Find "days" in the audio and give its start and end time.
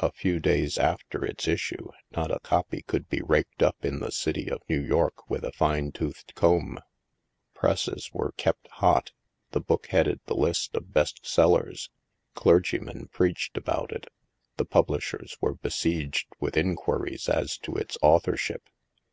0.40-0.78